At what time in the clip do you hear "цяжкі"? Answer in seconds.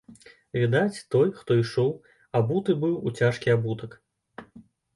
3.23-3.55